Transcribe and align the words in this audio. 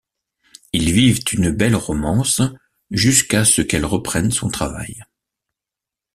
Ils 0.73 0.91
vivent 0.93 1.23
une 1.31 1.51
belle 1.51 1.75
romance 1.75 2.41
jusqu'à 2.89 3.45
ce 3.45 3.61
qu'elle 3.61 3.85
reprenne 3.85 4.31
son 4.31 4.49
travail. 4.49 5.03